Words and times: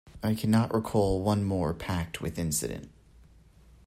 I 0.23 0.33
cannot 0.33 0.73
recall 0.73 1.21
one 1.21 1.43
more 1.43 1.75
packed 1.75 2.21
with 2.21 2.39
incident. 2.39 2.89